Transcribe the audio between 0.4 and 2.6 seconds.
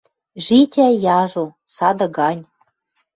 Житя яжо, сады гань.